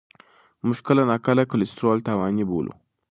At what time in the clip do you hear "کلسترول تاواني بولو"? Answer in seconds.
1.51-2.73